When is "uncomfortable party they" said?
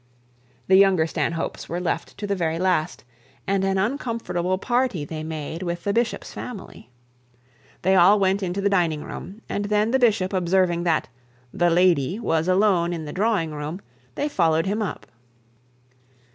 3.77-5.21